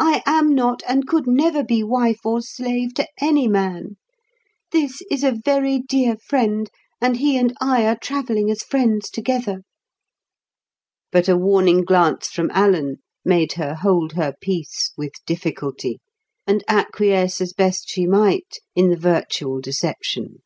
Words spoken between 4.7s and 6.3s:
This is a very dear